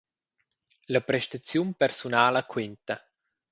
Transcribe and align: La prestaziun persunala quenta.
La 0.93 1.01
prestaziun 1.09 1.69
persunala 1.81 2.43
quenta. 2.51 2.95